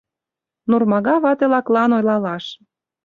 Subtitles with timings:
[0.69, 2.45] Нурмага вате-лаклан ойлалаш.